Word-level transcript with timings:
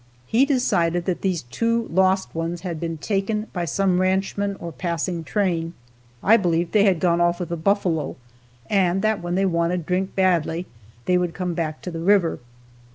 He 0.25 0.47
decided 0.47 1.05
that 1.05 1.21
these 1.21 1.43
two 1.43 1.87
lost 1.93 2.33
ones 2.33 2.61
had 2.61 2.79
been 2.79 2.97
taken 2.97 3.45
by 3.53 3.65
some 3.65 4.01
ranchman 4.01 4.55
or 4.59 4.71
passing 4.71 5.23
train. 5.23 5.75
I 6.23 6.37
believed 6.37 6.71
they 6.71 6.85
had 6.85 6.99
gone 6.99 7.21
off 7.21 7.39
with 7.39 7.49
the 7.49 7.55
buffalo 7.55 8.15
and 8.67 9.03
that 9.03 9.21
when 9.21 9.35
they 9.35 9.45
wanted 9.45 9.85
drink 9.85 10.15
badly 10.15 10.65
they 11.05 11.19
would 11.19 11.35
come 11.35 11.53
back 11.53 11.83
to 11.83 11.91
the 11.91 11.99
river. 11.99 12.39